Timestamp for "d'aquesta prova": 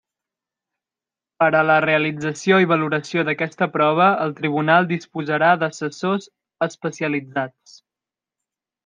3.27-4.07